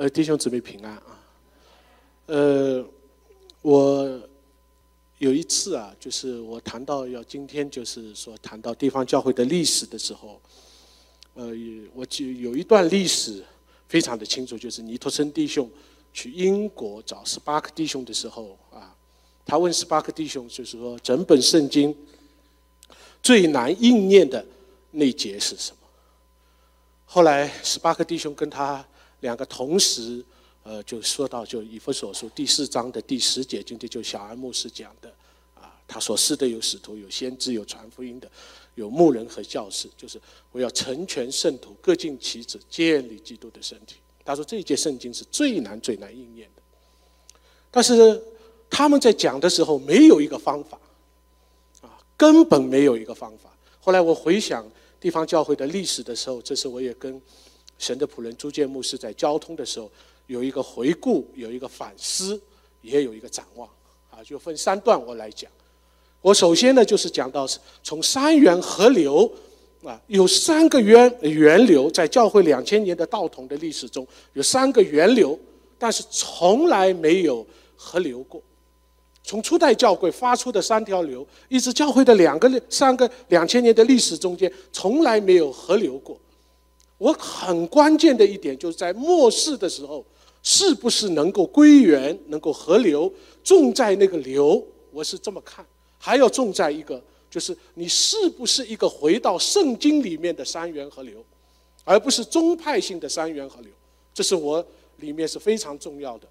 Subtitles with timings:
[0.00, 1.20] 呃，弟兄姊妹平安啊。
[2.24, 2.82] 呃，
[3.60, 4.18] 我
[5.18, 10.40] 有一次啊，就是我谈到要今天就是说谈到地方教会的历史的时候，
[11.34, 11.52] 呃，
[11.92, 13.44] 我就有一段历史
[13.88, 15.70] 非常的清楚，就是尼托森弟兄
[16.14, 18.96] 去英国找十八个弟兄的时候啊，
[19.44, 21.94] 他问十八个弟兄，就是说整本圣经
[23.22, 24.42] 最难应验的
[24.92, 25.76] 那节是什么？
[27.04, 28.82] 后来十八个弟兄跟他
[29.20, 30.24] 两个同时，
[30.62, 35.12] 呃，就说到就以弗所书第四章的第十节，今天就小安牧师讲的，
[35.54, 38.30] 啊，他说是的，有使徒，有先知，有传福音的，
[38.74, 40.20] 有牧人和教士，就是
[40.52, 43.96] 我要成全圣徒，各尽其职，建立基督的身体。
[44.24, 46.62] 他说这一节圣经是最难最难应验的，
[47.70, 48.22] 但是
[48.68, 50.78] 他们在讲的时候没有一个方法，
[51.80, 53.50] 啊，根本没有一个方法。
[53.80, 54.64] 后来我回想。
[55.00, 57.18] 地方教会的历史的时候，这是我也跟
[57.80, 59.90] 神的仆人朱建牧师在交通的时候，
[60.26, 62.38] 有一个回顾，有一个反思，
[62.82, 63.66] 也有一个展望，
[64.10, 65.50] 啊，就分三段我来讲。
[66.20, 67.48] 我首先呢，就是讲到
[67.82, 69.32] 从三源河流，
[69.82, 75.36] 啊，有三个源源流，在教会两千年的道统的历史中，有三个源流，
[75.78, 78.42] 但是从来没有河流过。
[79.22, 86.20] 从初代教会发出的三条流，一直教会的两个、三个两千年的历史中间，从来没有河流过。
[87.00, 90.04] 我很关键的一点就是在末世的时候，
[90.42, 93.10] 是不是能够归元、能够河流，
[93.42, 94.62] 重在那个流，
[94.92, 95.64] 我是这么看。
[95.96, 101.24] 还要重在一个，就是你是不是一个回到圣经里面的三元河流，
[101.84, 103.70] 而不是宗派性的三元河流，
[104.12, 104.62] 这是我
[104.98, 106.28] 里面是非常重要的。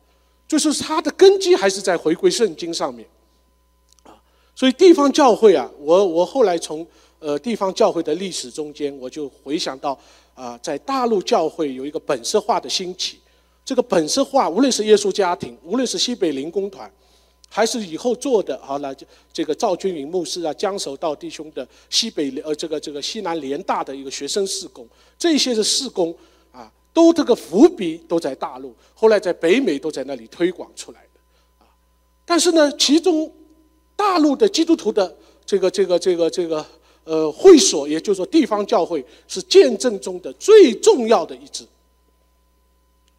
[0.47, 3.07] 就是它的根基还是在回归圣经上面，
[4.03, 4.13] 啊，
[4.55, 6.85] 所以地方教会啊，我我后来从
[7.17, 9.99] 呃地方教会的历史中间，我就回想到
[10.39, 13.19] 啊，在大陆教会有一个本色化的兴起，
[13.65, 16.89] 这个本色化，无论是耶稣家庭，无论是西北灵工团，
[17.49, 18.95] 还是以后做的，好了，
[19.33, 24.87] 这个赵君云牧师啊，江守道弟兄的西北呃这个这个西南联大的一个学生事工，
[25.17, 26.15] 这些是事工。
[26.51, 31.19] 啊都这个伏笔都在大陆，后来在北美都在那里推广出来的，
[31.59, 31.69] 啊，
[32.25, 33.31] 但是呢，其中
[33.95, 35.15] 大陆的基督徒的
[35.45, 36.65] 这个这个这个这个
[37.09, 41.65] 呃会所，也就是说地方教会，是见证中的最重要的一支，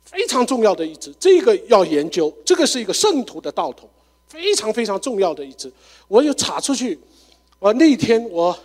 [0.05, 3.89] 非常重要的一支，这个要研究，这个是一个圣徒的道统，
[4.29, 5.73] 非常非常重要的一支。
[6.07, 6.97] 我就查出去，
[7.59, 8.57] 我那天我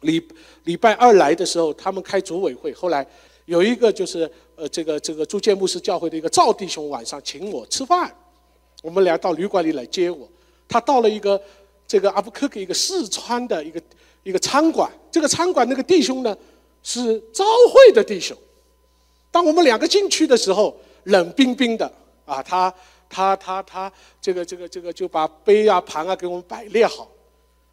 [0.00, 0.26] 礼
[0.64, 3.06] 礼拜二来的时候，他们开组委会，后来。
[3.46, 4.20] 有一个就是
[4.56, 8.10] 呃，这个这个朱建牧师教会的一个赵弟兄晚上请我吃饭，
[8.82, 10.26] 我们俩到旅馆里来接我。
[10.66, 11.38] 他到了一个
[11.86, 13.78] 这个阿布克克一个四川的一个
[14.24, 16.36] 一个餐馆，这个餐馆那个弟兄呢
[16.82, 18.36] 是招会的弟兄。
[19.30, 21.90] 当我们两个进去的时候，冷冰冰的
[22.24, 22.74] 啊，他
[23.08, 27.08] 他他他这个这个这个就把杯啊盘啊给我们摆列好。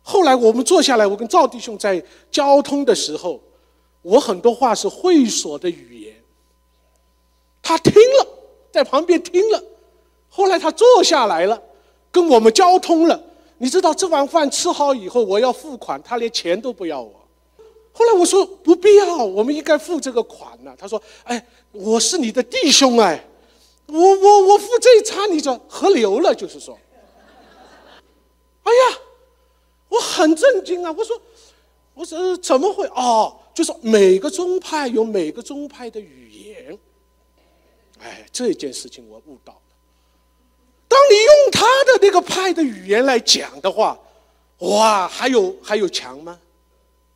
[0.04, 3.42] 后来我们坐下来，我跟赵弟兄在交通的时候。
[4.04, 6.16] 我很多话是会所的语言，
[7.62, 8.28] 他听了，
[8.72, 9.64] 在旁边听了，
[10.28, 11.62] 后来他坐下来了，
[12.12, 13.24] 跟我们交通了。
[13.62, 17.14] 你知道这碗饭吃好以后，我要付款，他连钱都不要我。
[17.94, 20.74] 后来我说不必要，我们应该付这个款呢。
[20.80, 23.24] 他说：“哎，我是你的弟兄哎，
[23.86, 26.76] 我我我付这一餐，你就合流了，就是说。”
[28.64, 28.98] 哎呀，
[29.90, 30.92] 我很震惊啊！
[30.98, 31.22] 我说，
[31.94, 33.38] 我说怎么会哦？
[33.54, 36.80] 就是每个宗派有每个宗派的语言，
[38.00, 39.56] 哎，这件事情我悟到。
[40.92, 43.98] 当你用他的那个派的语言来讲的话，
[44.58, 46.38] 哇，还有还有墙吗？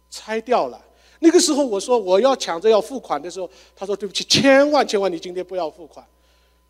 [0.10, 0.82] 拆掉了。
[1.20, 6.06] 那个时候我说我要抢着要付款的时候，他说对不起，千万千万你今天不要付款，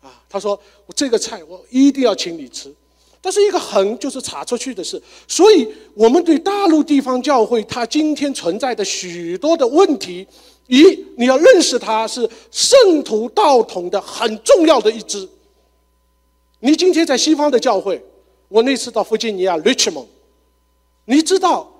[0.02, 2.74] 啊，他说我这个菜我一定要请你吃。
[3.20, 10.26] 但是一个很就是查出去的事，所以我们对大陆地方教会它今天存在的许多的问题，
[10.66, 10.82] 一
[11.16, 15.28] 你要认识它是圣徒道统的很重要的一支。
[16.66, 18.02] 你今天在西方的教会，
[18.48, 20.06] 我那次到弗吉尼亚 Richmond，
[21.04, 21.72] 你知道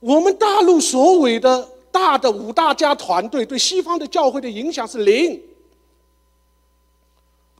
[0.00, 5.38] 我们大陆所谓的大的五大家团队对西方的教会的影响是零。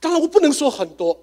[0.01, 1.15] 当然我不能说很多。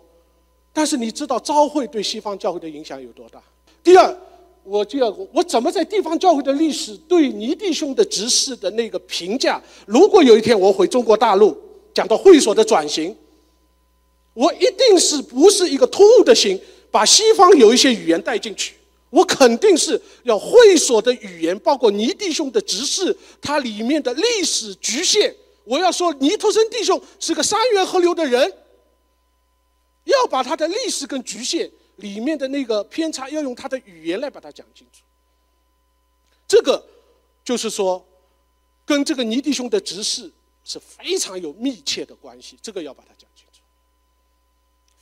[0.71, 3.41] 但是你知道召会对西方教会的影响有多大？
[3.83, 4.17] 第二，
[4.63, 9.59] 我就要我怎么在地方教会的历史对尼弟兄的执事的那个评价？
[9.87, 11.57] 如果有一天我回中国大陆
[11.91, 13.17] 讲到会所的转型，
[14.39, 16.57] 我一定是不是一个突兀的心，
[16.89, 18.73] 把西方有一些语言带进去？
[19.09, 28.53] 我肯定是要会所的语言，包括尼弟兄的执事，它里面的历史局限我要说尼托森弟兄是个三元河流的人，
[30.05, 35.01] 要把他的历史跟局限里面的那个偏差，要用他的语言来把它讲清楚。
[36.47, 36.81] 这个
[37.43, 38.01] 就是说，
[38.85, 40.31] 跟这个尼弟兄的执事
[40.63, 43.28] 是非常有密切的关系，这个要把它讲，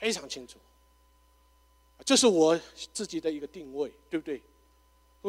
[0.08, 0.58] 非常清楚。
[2.06, 2.58] 这是我
[2.94, 4.42] 自己的一个定位，对不对？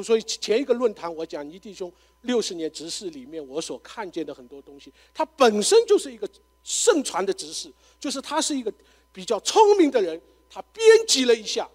[0.05, 6.29] 所以前一个论坛我讲倪弟兄六十年执事里面，我所看见的很多东西，他本身就是一个
[6.63, 8.73] 盛传的执事，就是他是一个
[9.13, 11.69] 比较聪明的人，他编辑了一下，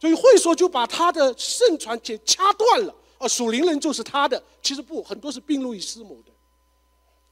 [0.00, 2.92] 所以会说就把他的盛传给掐断了。
[3.18, 6.32] 啊，属灵人就是他的，其实不，很多是并入于师母的。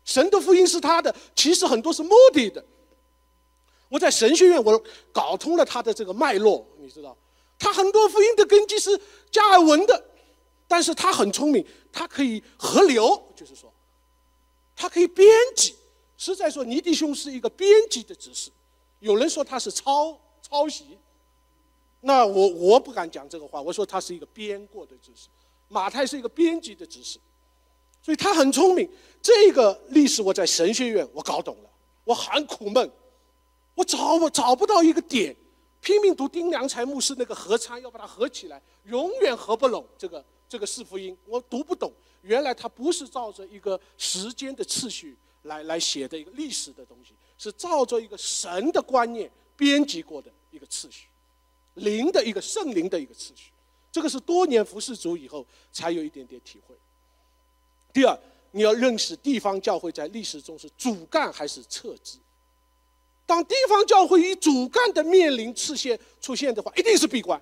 [0.04, 2.64] 神的福音是他的，其实很多是目的的。
[3.88, 4.82] 我在神学院，我
[5.12, 7.16] 搞通了他的这个脉络，你知道，
[7.58, 9.00] 他很多福音的根基是
[9.30, 10.04] 加尔文的，
[10.66, 13.72] 但是他很聪明，他可以合流，就是说，
[14.76, 15.74] 他可以编辑。
[16.16, 18.50] 实在说，尼弟兄是一个编辑的知识，
[19.00, 20.98] 有人说他是抄抄袭，
[22.00, 25.28] 那我我不敢讲这个话，我说他是一个编过的知识。
[25.70, 27.18] 马太是一个编辑的知识，
[28.02, 28.90] 所以他很聪明。
[29.20, 31.70] 这个历史我在神学院我搞懂了，
[32.04, 32.90] 我很苦闷。
[33.78, 35.34] 我找我找不到一个点，
[35.80, 41.92] 拼命读丁良才牧师那个合参，要把它合起来，永远合不拢这个这个四福音，我读不懂。
[42.22, 51.06] 原来它不是照着一个时间的次序来来写的一个历史的东西，是照着一个神的观念编辑过的一个次序，
[51.74, 53.52] 灵的一个圣灵的一个次序。
[53.92, 56.74] 这个是多年服侍主以后才有一点点体会。
[57.92, 58.18] 第二，
[58.50, 62.18] 你要认识地方教会在历史中是主干还是侧支。
[63.28, 67.38] 当地方教会以主干的面临出现出现的话，一定是闭关，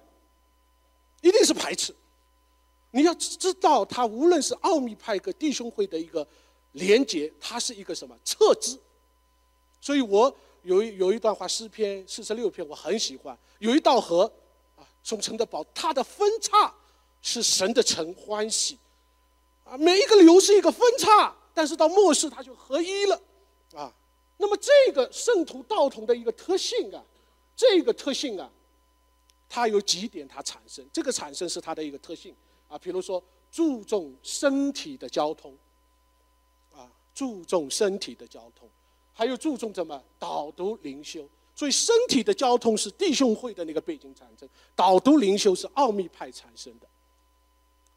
[1.20, 1.94] 一定是排斥。
[2.90, 6.26] 你要知道，他无论是奥秘派跟弟兄会的一个
[6.72, 8.76] 连结，它是一个什么侧支。
[9.80, 13.38] 所以我有一有一段话，诗篇四十六篇，我很喜欢。
[13.60, 14.24] 有一道河
[14.74, 16.74] 啊，从城的宝，它的分叉
[17.22, 18.76] 是神的城欢喜
[19.64, 19.78] 啊。
[19.78, 23.22] 每一个流是一个分叉，但是到末世它就合一了
[23.76, 23.92] 啊。
[24.38, 27.02] 那么这个圣徒道统的一个特性啊，
[27.56, 28.50] 这个特性啊，
[29.48, 32.34] 它有几点它产生，这个产生是它的一个特性
[32.68, 35.56] 啊，比如说注重身体的交通，
[36.74, 38.68] 啊，注重身体的交通，
[39.14, 46.86] 还有注重什么导读灵修，所以身体的交通是弟兄会的那个背景产生，导读灵修是奥秘派产生的。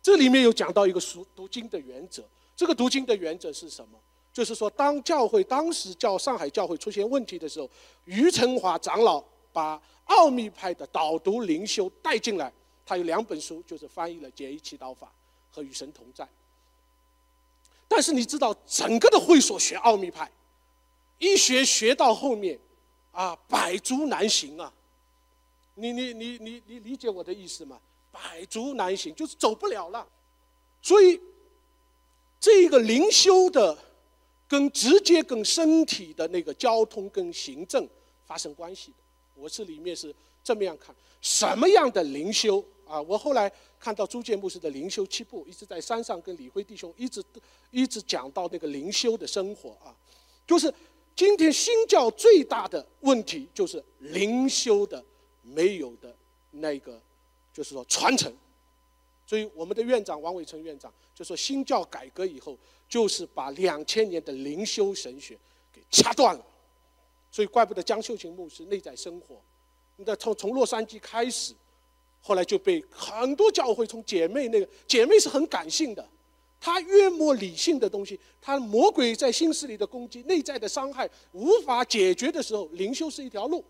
[0.01, 2.24] 这里面有讲到一个读读经的原则，
[2.56, 4.00] 这个读经的原则是什么？
[4.31, 7.70] 就是说，当教会当时叫上海教会出现问题的时候，
[8.06, 9.22] 余成华长老
[9.52, 12.52] 把奥秘派的导读灵修带进来。
[12.86, 15.12] 他有两本书，就是翻译了《简易祈祷法》
[15.56, 16.24] 和《与神同在》。
[17.88, 20.31] 但是你知道，整个的会所学奥秘派，
[21.18, 22.58] 一学学到后面，
[23.12, 24.72] 啊，百足难行啊！
[25.76, 27.80] 你你你你你理解我的意思吗？
[28.12, 30.08] 百足难行，就是走不了了。
[30.81, 31.20] 所以，
[32.40, 33.88] 这个灵修的。
[34.50, 37.88] 跟直接跟身体的那个交通跟行政
[38.25, 38.98] 发生关系的，
[39.36, 40.13] 我是里面是
[40.44, 43.00] 这么样看，什么样的灵修啊？
[43.04, 43.50] 我后来
[43.80, 47.24] 看到朱建牧师的灵修七步，一直在山上跟李辉弟兄一直
[47.69, 49.96] 一直讲到那个灵修的生活啊，
[50.48, 50.74] 就是
[51.16, 55.04] 今天新教最大的问题就是灵修的
[55.44, 56.16] 没有的
[56.50, 57.00] 那个，
[57.54, 58.35] 就是说传承。
[59.28, 62.57] 所以我们的院长王伟成院长就说，新教改革以后，
[62.90, 65.38] 就是把两千年的灵修神学
[65.72, 66.46] 给掐断了。
[67.31, 69.40] 所以怪不得江秀琴牧师内在生活，
[69.98, 71.54] 那从从洛杉矶开始，
[72.22, 76.10] 后来就被很多教会从姐妹那个姐妹是很感性的，
[76.60, 83.64] 她越摸理性的东西，她魔鬼在心思里的攻击、内在的伤害无法解决的时候，灵修是一条路。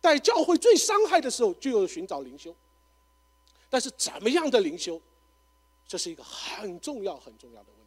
[0.00, 2.54] 在教会最伤害的时候，就有寻找灵修。
[3.68, 5.02] 但是怎么样的灵修，
[5.88, 7.85] 这是一个很重要很重要的问题。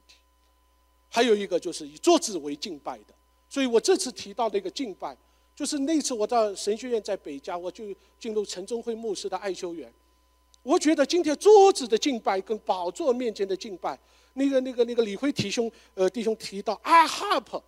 [1.10, 3.14] 还有一个就是以桌子为敬拜的，
[3.50, 5.18] 所以我这次提到的一个敬拜，
[5.56, 7.86] 就是那次我到神学院在北家，我就
[8.20, 9.92] 进入陈忠辉牧师的爱修园。
[10.62, 13.98] 我觉得今天桌子的敬拜跟宝座面前的敬拜，
[14.34, 17.62] 那个那个那个李辉弟兄呃弟兄提到阿哈普。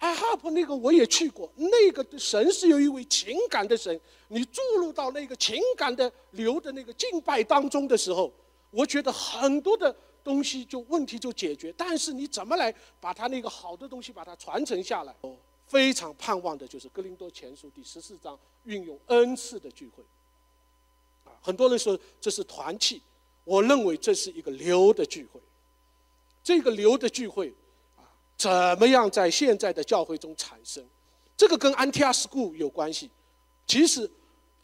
[0.00, 8.32] I hope 那个我也去过，那个神是有一位情感的神，你注入到那个情感的流的那个敬拜当中的时候，
[8.70, 9.92] 我觉得很多的
[10.28, 11.72] 东西就问题就解决。
[11.74, 15.14] 但是你怎么来把他那个好的东西把它传承下来？
[15.22, 15.34] 我
[15.66, 20.04] 非常盼望的就是哥林多前书第十四章运用恩赐的聚会。
[21.24, 23.00] 啊，很多人说这是团契，
[23.44, 25.40] 我认为这是一个流的聚会。
[26.44, 27.54] 这个流的聚会
[27.96, 28.04] 啊。
[28.36, 30.84] 怎么样在现在的教会中产生？
[31.36, 33.10] 这个跟安提阿斯故有关系。
[33.66, 34.10] 其实，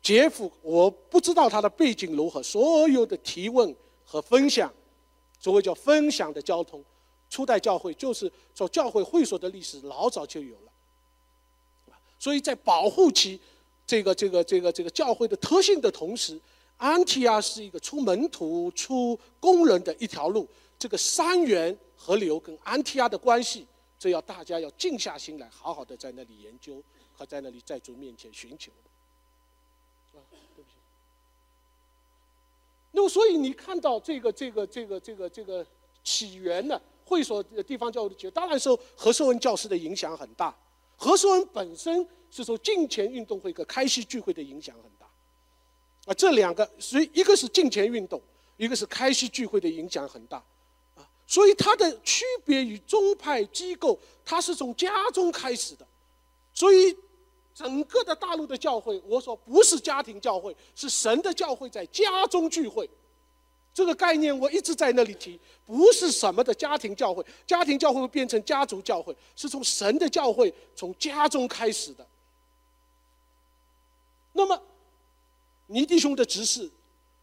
[0.02, 4.72] 杰夫我不知道他的背景如何，所有的提问和分享，
[5.44, 6.82] 所谓叫分享的交通，
[7.28, 10.72] 初代教会就是说教会会所的历史老早就有了。
[12.18, 13.38] 所以在保护其
[13.86, 16.40] 这个这个这个这个教会的特性的同时，
[16.78, 20.48] 安提阿是一个出门徒、出工人的一条路。
[20.78, 23.66] 这个三源河流跟安提阿的关系，
[23.98, 26.82] 这要大家要静下心来，好好的在那里研究
[27.14, 28.72] 和在那里在主面前寻求。
[30.14, 30.24] 啊，
[30.56, 30.76] 对不起。
[33.08, 35.66] 所以你看到这个这个这个这个这个
[36.02, 36.80] 起源呢？
[37.06, 40.56] 会所地方教会的起源，当然受何寿恩教师的影响很大。
[40.96, 45.06] 何寿恩本身是受敬前运动会和开西聚会的影响很大。
[46.06, 48.18] 啊，这两个，所以一个是敬前运动，
[48.56, 50.38] 一个是开西聚会的影响很大。
[50.94, 55.86] 啊所以它的区别于宗派机构，它是从家中开始的。
[56.54, 56.96] 所以
[57.54, 62.88] 整个的大陆的教会，我说不是家庭教会，是神的教会在家中聚会。
[63.72, 72.06] 这个概念我一直在那里提，不是什么的家庭教会，家庭教会会变成家族教会，是从神的教会从家中开始的。
[74.32, 74.60] 那么
[75.68, 76.70] 倪弟兄的执事，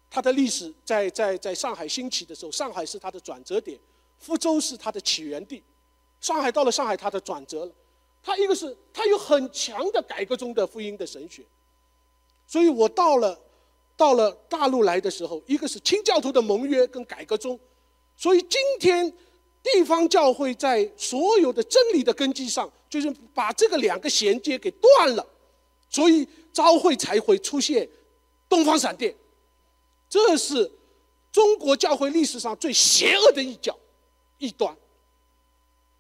[0.10, 3.78] 他的历史在在在上海兴起的时候，上海是他的转折点。
[4.20, 5.64] 福州是他的起源地，
[6.20, 7.72] 上海到了上海，他的转折了。
[8.24, 11.44] 他一个是他有很强的改革中的福音的神学，
[12.48, 13.40] 所以我到了
[13.98, 17.60] 到了大陆来的时候，一个是清教徒的盟约跟改革中，
[18.16, 19.12] 所以今天
[19.64, 25.26] 地方教会在所有的真理的根基上，就是把这个两个衔接给断了，
[25.90, 27.88] 所以朝会才会出现
[28.48, 29.16] 东方闪电，
[30.10, 30.72] 这是
[31.32, 33.78] 中国教会历史上最邪恶的一角。
[34.44, 34.76] 一端，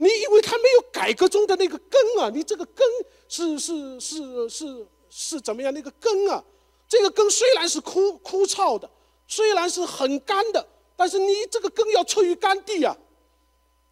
[0.01, 2.83] 你因为他没有改革中的那个根啊，你这个根
[3.27, 5.71] 是是是是是怎么样？
[5.71, 6.43] 那个根啊，
[6.89, 8.89] 这个根虽然是枯枯燥的，
[9.27, 12.97] 虽然是很干的，但是你这个根要出于干地啊，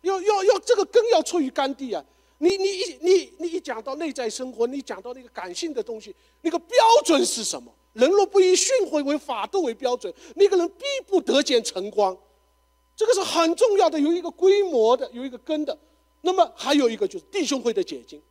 [0.02, 2.04] 要要要这个根要出于干地啊。
[2.40, 7.72] 你你一你你一讲到内在生活，你讲到那个感性的东西，那个标准是什么？
[7.94, 12.18] 人若不以训诲为法度为标准，那个人必不得见晨光。
[12.96, 15.78] 这个是很重要的，有一个规模的，有一个根的。
[16.22, 18.22] 那么还有一个就是弟兄会的解经。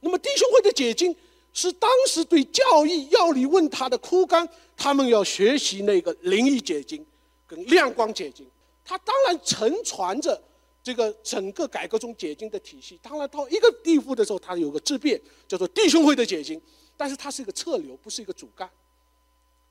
[0.00, 1.14] 那么弟兄会的解经
[1.52, 7.04] 是当时对教义要理问他的枯干，他们要学习那个灵异解经
[7.46, 8.46] 跟亮光解经。
[8.84, 10.40] 他当然承传着
[10.82, 12.98] 这个整个改革中解经的体系。
[13.02, 16.60] 当然到一个地步的时候，他有个质变，叫做弟兄会的解经，
[16.96, 18.68] 但是它是一个侧流，不是一个主干。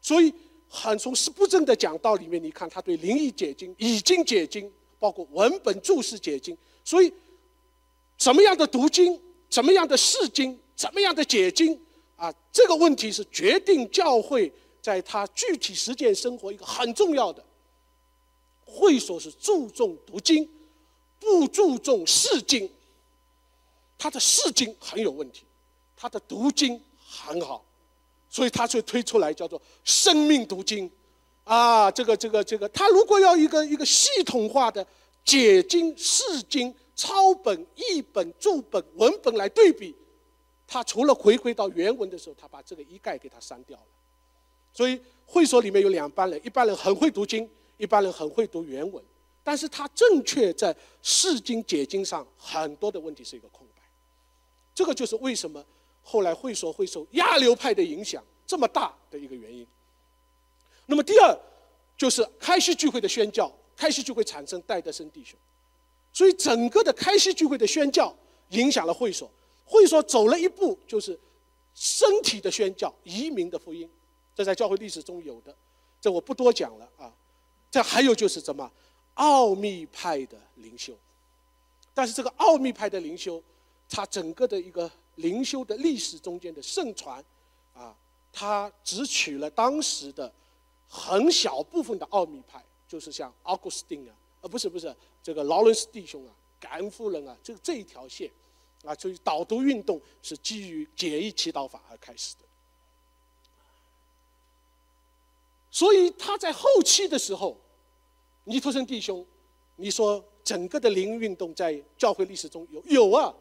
[0.01, 0.33] 所以。
[0.69, 7.11] 很从师不正的讲道里面，你看他对灵异解经、已经解经，包括文本注释解经，所以
[8.17, 11.77] 什么样的读经、怎么样的释经、怎么样的解经
[12.15, 14.49] 啊，这个问题是决定教会
[14.81, 17.43] 在他具体实践生活一个很重要的。
[18.63, 20.49] 会所是注重读经，
[21.19, 22.69] 不注重释经。
[23.97, 25.43] 他的释经很有问题，
[25.93, 27.65] 他的读经很好。
[28.29, 30.89] 所以他就推出来叫做生命读经，
[31.43, 34.87] 啊，这个这个这个，他如果要一个一个系统化的
[35.27, 39.93] 解经释经抄本译本注本文本来对比，
[40.65, 43.85] 他除了回归到原文的时候，他把这个一概给他删掉了。
[44.73, 49.03] 所以会所里面有两班人，一般人很会读经，一般人很会读原文，
[49.43, 53.83] 但是他正确在释经解经上很多的问题是一个空白，
[54.73, 55.63] 这个就是为什么。
[56.09, 59.67] 后来会所会受亚流派的影响这么大的一个原因。
[60.85, 61.37] 那么第二
[61.97, 65.39] 就是开西聚会的宣教，开西聚会产生戴德生弟兄，
[66.11, 68.13] 所以整个的开西聚会的宣教
[68.49, 69.31] 影响了会所，
[69.63, 71.17] 会所走了一步就是
[71.73, 73.89] 身体的宣教，移民的福音，
[74.35, 75.55] 这在教会历史中有的，
[76.01, 77.13] 这我不多讲了啊。
[77.71, 78.69] 这还有就是什么
[79.13, 80.93] 奥秘派的灵修，
[81.93, 83.41] 但是这个奥秘派的灵修，
[83.87, 84.91] 它整个的一个。
[85.17, 87.25] 灵修的历史中间的盛传，
[87.73, 87.91] 啊，
[88.31, 90.31] 它只取了当时的
[90.87, 98.31] 很小部分的奥秘派，就是像奥古斯丁啊，呃，不是不是这个劳伦斯弟兄啊，感恩夫人啊，这个这一条线，
[98.83, 102.41] 啊，所以导读运动是基于简易祈祷法而开始的。
[105.69, 107.57] 所以他在后期的时候，
[108.45, 109.25] 尼托森弟兄，
[109.75, 113.33] 你说整个的灵运动在教会历史中有有啊。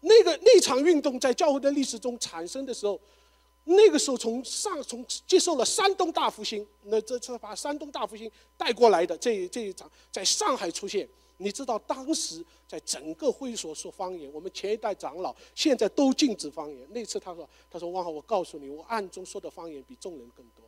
[0.00, 3.00] 那个那场运动在教会的历史中产生的时候，
[3.64, 16.86] 那个时候从上从接受了山东大复兴，那这次把山东大复兴带过来的这这一场在上海出现，你知道当时在整个会所说方言，我们前一代长老现在都禁止方言。
[16.90, 20.64] 那次他说：“他说汪浩，我告诉你，我暗中说的方言比众人更多。”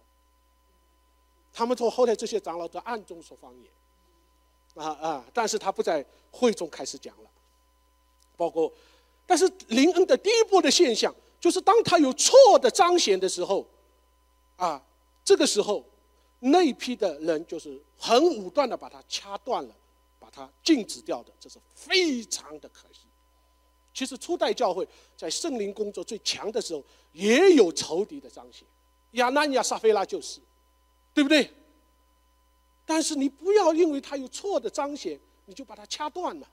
[1.53, 5.25] 他们从后来这些长老都暗中说方言，啊啊！
[5.33, 7.31] 但是他不在会中开始讲了，
[8.37, 8.73] 包括，
[9.27, 13.67] 但是林恩的第一波的现象就是，当他有错的彰显的时候，
[14.57, 14.83] 啊，
[15.23, 15.85] 这个时候。
[16.41, 19.75] 那批的人就是很武断的把它掐断了，
[20.21, 23.01] 把它禁止掉的，这是非常的可惜。
[23.95, 24.87] 其实初代教会
[25.17, 28.67] 在圣灵工作最强的时候，也有仇敌的彰显，
[29.13, 30.39] 亚南亚撒菲拉就是，
[31.15, 31.51] 对不对？
[32.85, 36.47] 但是你不要因为他有错的彰显，你就把它掐断了，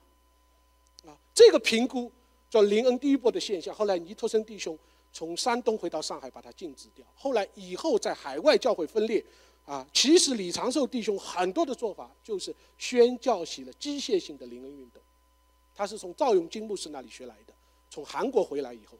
[1.06, 2.10] 啊，这个评估
[2.52, 3.74] 叫林恩第一波的现象。
[3.74, 4.78] 后来尼托森弟兄
[5.10, 7.02] 从山东回到上海，把它禁止掉。
[7.16, 9.24] 后来以后在海外教会分裂。
[9.64, 15.00] 啊，其实李长寿弟兄很多的做法就是宣教起了机械性的灵恩运动，
[15.72, 17.54] 他是从赵永金牧师那里学来的，
[17.88, 18.98] 从韩国回来以后，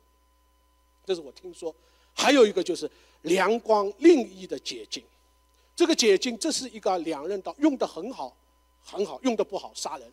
[1.05, 1.75] 这是我听说。
[2.15, 2.89] 还有一个就是
[3.23, 5.03] 梁光另一的解禁，
[5.75, 8.33] 这个解禁这是一个两刃刀，用的很好，
[8.85, 10.13] 很好，用的不好杀人。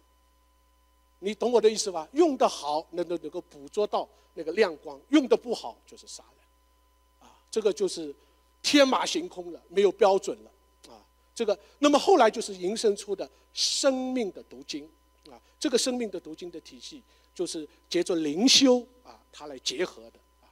[1.20, 2.08] 你懂我的意思吧？
[2.14, 7.28] 用的好，能够能够捕捉到那个亮光；用的不好，就是杀人。
[7.28, 8.14] 啊，这个就是。
[8.62, 10.52] 天马行空了，没有标准了，
[10.94, 11.00] 啊，
[11.34, 14.84] 这个，那么后来就是引申出的生命的读经，
[15.30, 17.02] 啊，这个生命的读经的体系
[17.34, 20.52] 就是接着灵修啊，它来结合的，啊，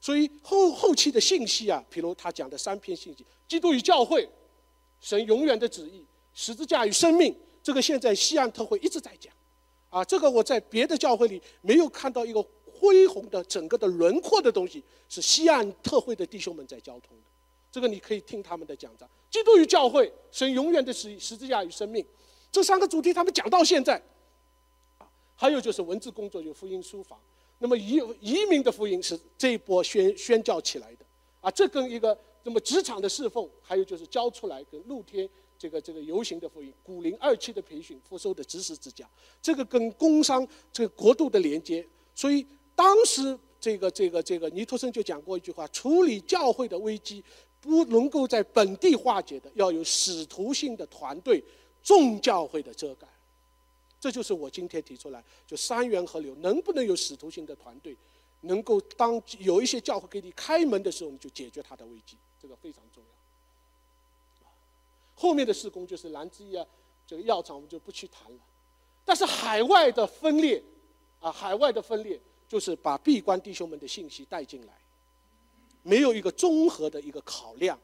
[0.00, 4.26] 所以后后期的信息啊，比如他讲的三篇信息：基督与教会、
[5.02, 6.02] 神永远的旨意、
[6.32, 7.36] 十字架与生命。
[7.62, 9.31] 这个现在西安特会一直在讲，
[9.92, 17.24] 啊，这个我在别的教会里没有看到一个恢宏的整个的轮廓的东西，是西岸特会的弟兄们在交通的。
[17.70, 22.02] 这个你可以听他们的讲章，基督与教会，神永远的十十字架与生命，
[22.50, 24.00] 这三个主题他们讲到现在。
[24.96, 25.06] 啊，
[25.36, 27.18] 还有就是文字工作，有福音书房。
[27.58, 31.04] 那么移移民的福音是这一波宣宣教起来的，
[31.42, 35.28] 啊，这跟一个那么职场的侍奉，还有就是教出来跟露天
[35.62, 39.08] 这个这个游行的福音，古灵二期的培训，复收的知识之家，
[39.40, 41.86] 这个跟工商这个国度的连接。
[42.16, 42.44] 所以
[42.74, 47.22] 当时这个这个这个尼托森就讲过一句话：处理教会的危机。
[47.60, 51.40] 不能够在本地化解的，要有使徒性的团队，
[51.80, 53.06] 众教会的遮盖，
[54.00, 57.96] 这就是我今天提出来，就三元河流能不能有使徒性的团队，
[58.40, 62.82] 能够当有一些教会给你开门的时候，你就解决他的危机，这个非常。
[65.22, 66.66] 后面的施工就是兰芝啊，
[67.06, 68.38] 这个药厂我们就不去谈了，
[69.04, 70.60] 但是海外的分裂，
[71.20, 74.72] 啊，海外的分裂就是把闭关弟兄们的信息带进来。
[75.84, 77.78] 没有一个综合的一个考量，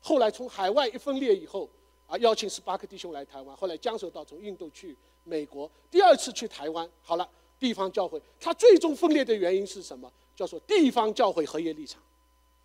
[0.00, 1.70] 后来从海外一分裂以后，
[2.08, 7.28] 啊，邀请十八个弟兄来台湾，后来江守道从印度去美国，第二次去台湾，好了，
[7.60, 10.12] 地方教会，它最终分裂的原因是什么？
[10.34, 12.02] 叫做地方教会合一立场，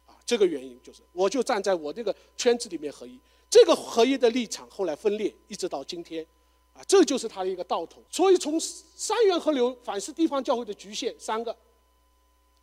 [0.08, 3.20] 啊，这个原因就是，我就站在我这个圈子里面合一，
[3.52, 6.26] 这个合一的立场后来分裂，一直到今天，
[6.74, 8.02] 啊，这就是它的一个道统。
[8.10, 11.54] 所以从三元河流反思地方教会的局限三个，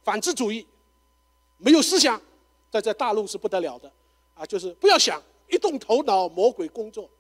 [0.03, 0.67] 反智主义。
[1.59, 2.19] 没有思想，
[2.71, 3.93] 在在大陆是不得了的，
[4.35, 7.11] 啊，就是不要想，一动头脑魔鬼工作，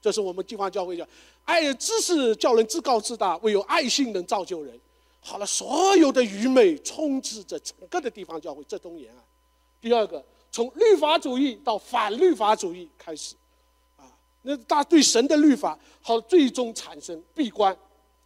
[0.00, 1.06] 这是我们地方教会讲，
[1.44, 4.80] 爱知识叫人自高自大，唯有爱心能造就人。
[5.20, 9.22] 好了，所有的愚昧充斥着整个的地方教会这东沿岸。
[9.78, 13.36] 第二个，从律法主义到反律法主义开始，
[13.96, 14.04] 啊，
[14.42, 17.76] 那大对神的律法，好，最终产生闭关，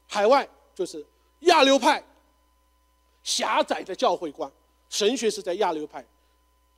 [0.08, 1.04] 海外就是
[1.40, 2.02] 亚流派，
[3.22, 4.50] 狭窄的教会观。
[4.88, 6.06] 神学是在亚流派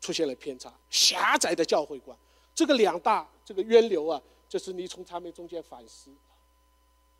[0.00, 2.16] 出现了偏差，狭窄的教会观，
[2.54, 6.10] 这个两大这个渊流啊，就是你从他们中间反思。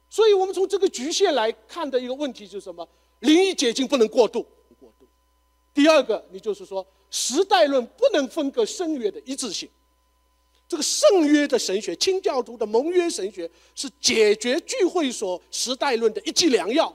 [0.08, 2.88] 所以我们从这个局限来看的一个问题就是什么？
[3.20, 4.46] 灵异解禁不能过度，
[4.80, 5.06] 过度。
[5.74, 6.86] 第二个，你就是说
[7.16, 9.66] 时代论不能分割圣约的一致性。
[10.68, 16.94] 这个圣约的神学，清教徒的盟约神学是解决聚会所时代论的一剂良药。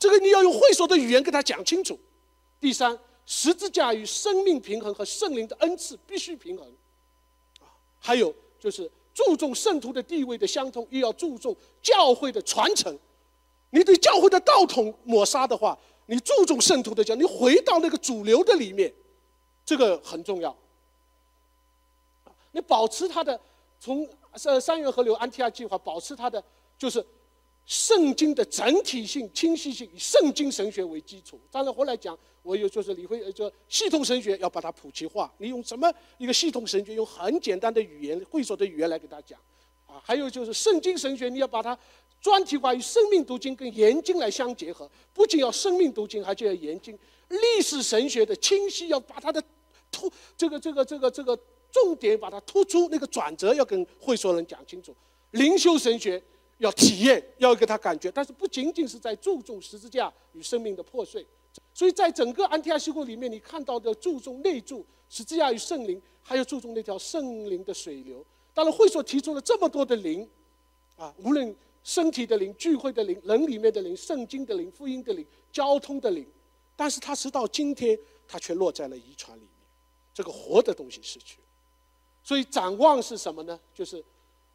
[0.00, 1.96] 这个你要用会所的语言跟他讲清楚。
[2.60, 2.98] 第三。
[3.28, 6.64] 十字架与生命平衡和圣灵的恩赐必须平衡，
[7.58, 7.66] 啊，
[7.98, 12.96] 还有就是注重圣徒的地位的相通，又要注重教会的传承。
[13.70, 18.94] 你对教会的道统抹杀的话，你注重圣徒的教，你回到那个主流的里面，
[19.66, 20.56] 这个很重要。
[22.52, 23.38] 你保持它的
[23.78, 26.42] 从三三元河流安提亚计划，保持它的
[26.78, 27.04] 就是
[27.66, 31.38] 圣经的整体性、清晰性，以圣经神学为基础。
[31.50, 32.18] 当然后来讲。
[32.46, 36.94] 我有就是你会就系统神学要把它普及化，你用什么一个系统神学？
[36.94, 39.36] 用很简单的语言、会所的语言来给他讲，
[39.88, 41.76] 啊，还有就是圣经神学，你要把它
[42.20, 46.96] 专题化与生命读经跟研经来相结合，不仅要生命读经，还就要研经。
[47.30, 49.42] 历史神学的清晰，要把它的
[49.96, 51.38] 突这个这个这个这个
[51.72, 54.94] 重点把它突出，那个转折要跟会所人讲清楚。
[55.30, 56.22] 灵修神学
[56.58, 61.26] 要体验，要给他感觉，但是不仅仅是在注重十字架与生命的破碎。
[61.72, 68.24] 所以在整个安提阿西会里面，你看到的注重内住十字架与圣灵，还有注重那条圣灵的水流。
[68.52, 70.26] 当然，会所提出了这么多的灵，
[70.96, 71.54] 啊，无论
[71.84, 76.26] 身体的灵、聚会的灵、人里面的灵、圣经的灵、福音的灵、交通的灵，
[76.74, 79.46] 但是它直到今天，它却落在了遗传里，
[80.16, 81.46] 这个活的东西失去了。
[82.24, 83.60] 所以展望是什么呢？
[83.74, 84.02] 就是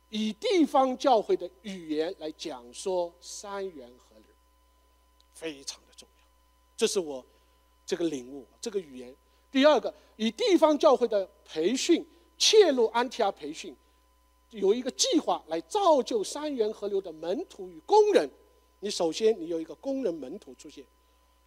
[0.09, 4.25] 以地方教会的语言来讲说三元合流，
[5.35, 6.25] 非常的重要。
[6.75, 7.23] 这是我
[7.85, 9.15] 这个领悟，这个语言。
[9.51, 12.03] 第二个，以地方教会的培训
[12.39, 13.75] 切入安提阿培训。
[14.49, 18.27] 有一个计划来造就三元河流的门徒与工人。
[18.79, 20.83] 你首先你有一个工人门徒出现，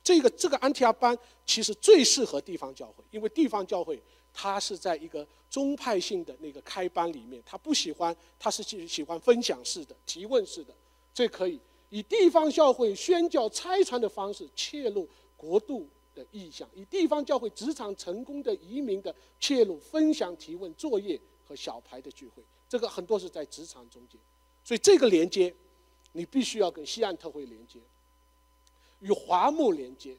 [0.04, 4.00] 这个这个安提阿班其实最适合地方教会，因为地方教会
[4.34, 10.74] 它是在一个宗派性的那个开班里面，他不喜欢，他是喜喜欢分享式的、提问式的，
[11.14, 22.42] 这可以以地方教会宣教拆传的方式切入国度的意向，以地方教会职场成功的移民的切入分享提问作业和小牌的聚会。
[22.68, 24.20] 这个很多是在职场中间，
[24.64, 25.54] 所以这个连接，
[26.12, 27.78] 你必须要跟西岸特会连接，
[29.04, 30.16] 与华木连接，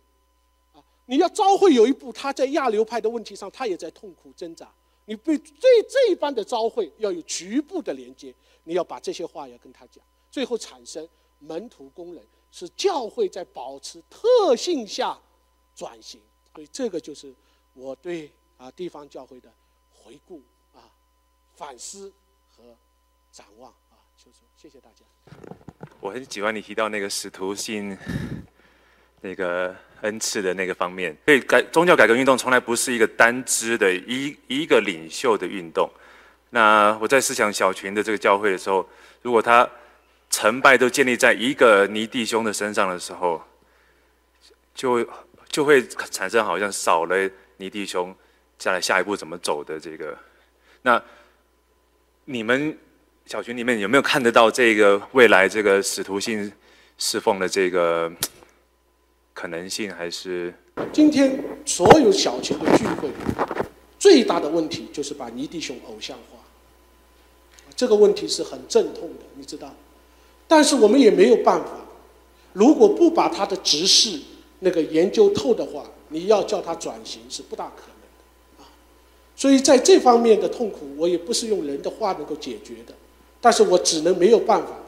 [0.73, 4.71] 啊，你要召会有一步，他在亚流派的问题上，他也在痛苦挣扎。
[5.05, 11.07] 你被这这一般的召会要有局部的连接，你要把这些话要跟他讲，最后产生
[11.39, 15.19] 门徒工人，是教会在保持特性下
[15.75, 16.21] 转型。
[16.53, 17.33] 所以这个就是
[17.73, 19.51] 我对啊地方教会的
[19.91, 20.41] 回顾
[20.73, 20.87] 啊
[21.55, 22.13] 反思
[22.55, 22.63] 和。
[23.35, 25.03] 展望啊，求主，谢谢大家。
[25.99, 27.91] 我很喜欢你提到那个使徒性、
[29.25, 31.15] 那个恩赐的那个方面。
[31.25, 35.89] 所以改宗教改革运动从来不是一个单支的一一个领袖的运动。
[36.51, 38.87] 那我在思想小群的这个教会的时候，
[39.23, 39.67] 如果他
[40.29, 43.43] 成败都建立在一个尼弟兄的身上的时候，
[44.73, 45.05] 就
[45.49, 48.15] 就会产生好像少了尼弟兄，
[48.59, 50.15] 将来下一步怎么走的这个。
[50.83, 51.01] 那
[52.25, 52.77] 你们。
[53.27, 56.51] 小群里面有没有看得到这个未来这个使徒性
[56.99, 58.07] 侍奉的这个
[59.35, 59.93] 可能性？
[59.93, 60.51] 还是
[60.91, 63.09] 今天所有小群的聚会
[63.99, 66.39] 最大的问题就是把尼弟兄偶像化，
[67.75, 69.75] 这个问题是很阵痛的，你知道。
[70.47, 71.71] 但是我们也没有办法，
[72.53, 74.19] 如果不把他的执事
[74.59, 78.69] 那个研究透的话，你要叫他转型是不大可能的啊。
[79.35, 82.93] 所以在这方面的痛苦，我也不是用人的话能够解决的。
[83.41, 84.79] 但是我只能没有办法，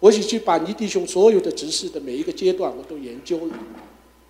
[0.00, 3.54] 我已经把尼弟兄所有的执事的每一个阶段我都研究了，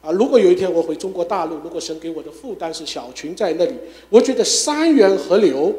[0.03, 3.75] 啊，如果有一天我回中国大陆，如果神给我的负担是小群在那里，
[4.11, 5.73] 我觉得三元河流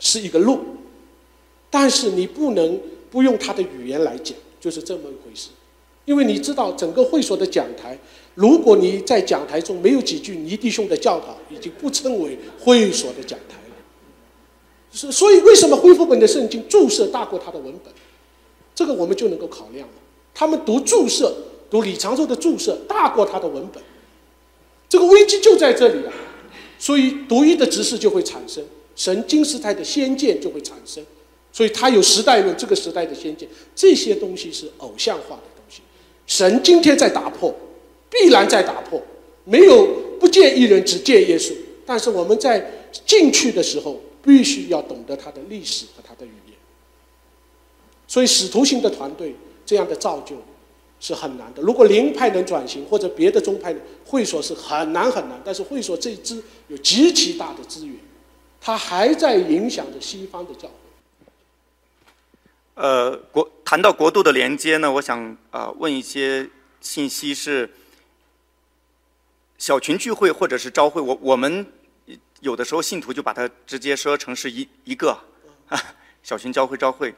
[0.00, 0.58] 是一个路，
[1.70, 2.80] 但是你不能
[3.10, 5.50] 不用他的语言来讲，就是这么一回事，
[6.04, 7.96] 因为你知道整个会所的讲台，
[8.34, 13.56] 如果你在讲台中没有几句尼弟兄的教导，已经不称为会所的讲台。
[14.90, 17.92] 是，所以为什么恢复本的圣经注释大过它的文本？
[18.74, 19.94] 这个我们就能够考量了。
[20.34, 21.24] 他们读注释，
[21.70, 23.82] 读李长寿的注释大过他的文本，
[24.88, 26.12] 这个危机就在这里了。
[26.78, 31.04] 所以独一的执事就会产生，神经时代的先见就会产生。
[31.52, 35.82] 所以他有时代论，这个时代的先见，这些东西是偶像化的东西。
[36.26, 37.54] 神今天在打破，
[38.10, 39.02] 必然在打破。
[39.44, 39.86] 没有
[40.20, 41.52] 不见一人，只见耶稣。
[41.84, 44.00] 但是我们在进去的时候。
[44.20, 46.54] 必须要懂得他的历史和他的语言，
[48.06, 50.36] 所以使徒性的团队这样的造就
[51.00, 51.62] 是很难的。
[51.62, 55.40] 如果灵派能转型，或者别的宗派会所是很难很难。
[55.44, 57.96] 但是会所这支有极其大的资源，
[58.60, 60.74] 它还在影响着西方的教会。
[62.74, 66.48] 呃，国谈到国度的连接呢，我想啊问一些
[66.80, 67.68] 信息是
[69.58, 71.66] 小群聚会或者是朝会，我我们。
[72.40, 75.18] 有的时候信徒就把它直接说成是一一个
[76.22, 77.12] 小群教会召会。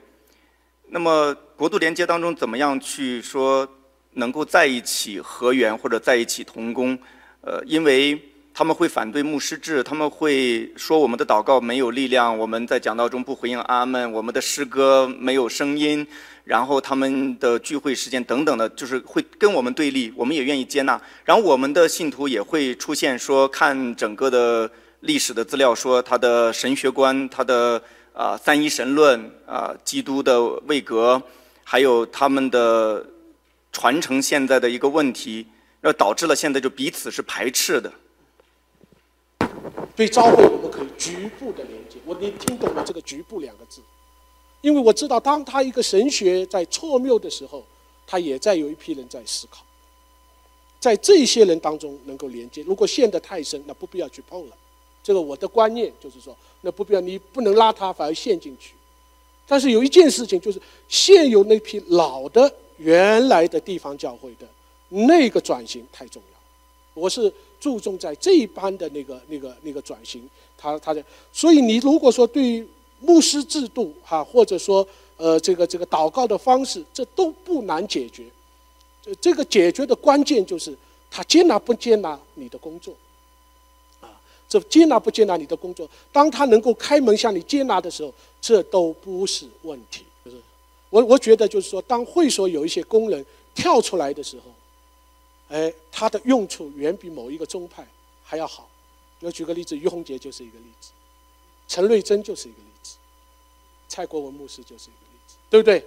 [0.92, 3.66] 那么国度连接当中怎么样去说
[4.14, 6.98] 能够在一起合源或者在一起同工？
[7.42, 8.20] 呃，因为
[8.53, 16.05] 他们会反对牧师制，他们会说我们的祷告没有力量，我们在讲道中不回应阿门，我们的诗歌没有声音，
[16.42, 20.12] 然后他们的聚会时间等等的，就是会跟我们对立。
[20.16, 24.68] 我们也愿意接纳，然后我们的信徒也会出现说看整个的。
[25.03, 27.83] 历史的资料说，他的神学观，他的
[28.20, 31.22] 啊三一神论啊，基督的位格，
[31.64, 33.02] 还有他们的
[33.72, 35.46] 传承现在的一个问题，
[35.80, 37.90] 那导致了现在就彼此是排斥的。
[39.96, 41.96] 对召会，我们可以局部的连接。
[42.04, 43.80] 我你听懂了这个“局部”两个字？
[44.61, 47.64] 因为我知道，当他一个神学在错谬的时候，
[48.06, 49.64] 他也在有一批人在思考。
[50.78, 52.62] 在这些人当中能够连接。
[52.64, 54.56] 如果陷得太深，那不必要去碰了。
[55.02, 58.74] 这个我的观念就是说，那不必要，你不能拉他，反而陷进去。
[59.46, 64.46] 但是有一件事情，就是现有那批老的原来的地方教会的
[64.88, 66.38] 那个转型太重要。
[66.94, 71.02] 我是注重在这一班的那个、那个、那个转型，他、他的。
[71.32, 72.66] 所以你如果说对于
[73.00, 74.86] 牧师制度哈，或者说
[75.16, 78.24] 呃这个这个祷告的方式，这都不难解决。
[79.02, 80.76] 这这个解决的关键就是
[81.10, 82.94] 他接纳不接纳你的工作，
[84.50, 90.04] 这接纳不接纳你的工作，当他能够开门向你接纳的时候，这都不是问题。
[90.24, 90.36] 就是
[90.90, 97.86] 我我觉得就是说，当会所有一些工人跳出来的时候，哎，他的用处远比某一个宗派
[98.24, 98.68] 还要好。
[99.20, 100.90] 我举个例子，于洪杰就是一个例子，
[101.68, 102.96] 陈瑞珍就是一个例子，
[103.86, 105.86] 蔡国文牧师就是一个例子，对不对？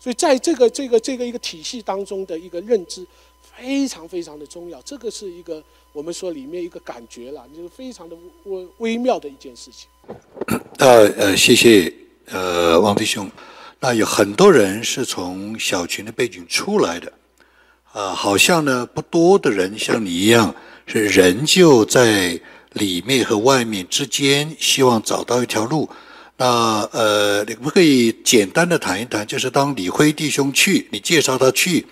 [0.00, 3.06] 所以，在这个这个这个一个体系当中的一个认知，
[3.56, 4.80] 非常非常的重要。
[4.82, 5.62] 这个是一个
[5.92, 9.88] 我们说里面一个感觉了，就是非常的微微妙的一件事情。
[10.78, 11.92] 呃呃，谢谢
[12.26, 13.30] 呃王弟兄。
[13.80, 17.12] 那有很多人是从小群的背景出来的，
[17.92, 20.54] 啊，好像呢不多的人像你一样，
[20.86, 22.40] 是仍旧在
[22.74, 25.88] 里面和外面之间，希望找到一条路。
[26.36, 29.26] 那呃，你可不可以简单的谈一谈？
[29.26, 31.86] 就是当李辉弟兄去，你介绍他去，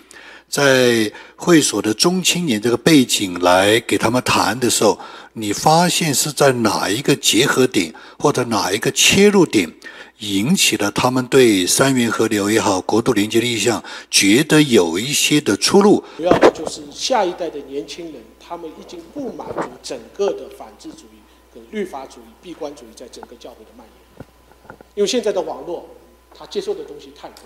[0.50, 4.98] 在会所的中青年这个背景来给他们谈的时候，
[5.34, 9.72] 你发现是在哪一个结合点或者哪一个切入点，
[10.18, 16.02] 引起了他们对三元河流也好、国度连接的意向，觉得有一些的出路。
[16.16, 21.22] 主要就是下一代的年轻人，他们已经不满足整个的反智主义
[21.54, 24.76] 跟律法主义、闭关主义在整个教会的蔓延。
[24.96, 25.88] 因为现在的网络，
[26.36, 27.44] 他接受的东西太多，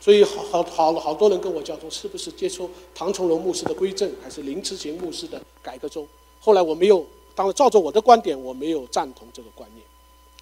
[0.00, 6.08] 所以好好好好多人跟我交通，是不是接触唐崇荣牧师的归正，还是林慈行牧师的改革中？
[6.40, 9.84] 后来我没有，当然照着我的观点，我没有赞同这个观念。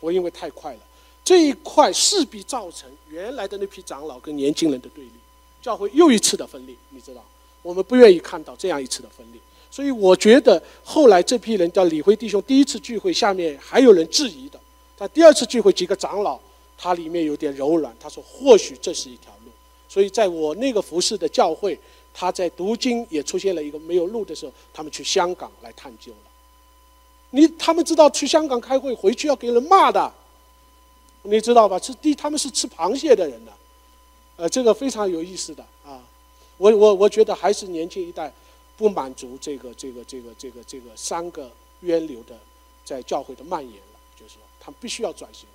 [0.00, 0.80] 我因为太快了，
[1.24, 5.10] 这一块势必造成原来的那批长老跟年轻人的对立，
[5.60, 6.76] 教会又一次的分裂。
[6.90, 7.24] 你知道，
[7.60, 9.40] 我们不愿意看到这样一次的分裂。
[9.72, 14.60] 所以我觉得后来这批人叫李辉弟兄第一次聚会，下面还有人质疑的。
[14.96, 16.38] 他第二次聚会，几个长老，
[16.76, 19.32] 他里面有点柔软，他说或许这是一条。
[19.88, 21.78] 所以在我那个服饰的教会，
[22.12, 26.18] 他在读经也出现了一个没有路的时候，他们去香港来探究了。
[27.30, 30.12] 你他们知道去香港开会回去要给人骂的，
[31.22, 31.78] 你知道吧？
[31.78, 33.52] 是第他们是吃螃蟹的人呢，
[34.36, 36.00] 呃，这个非常有意思的啊。
[36.56, 38.32] 我我我觉得还是年轻一代
[38.76, 42.38] 不满足这个这个这个这个这个三个渊流的
[42.84, 43.74] 在教会的蔓延。
[44.18, 45.46] 就是说他们必须要转型。